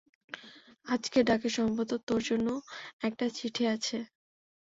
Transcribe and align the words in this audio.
আজকের 0.87 1.23
ডাকে, 1.25 1.49
সম্ভবত, 1.49 1.91
তোর 2.07 2.21
জন্যে 2.23 2.51
ও 2.51 2.59
একটা 3.01 3.25
চিঠি 3.37 3.63
আছে। 3.67 3.97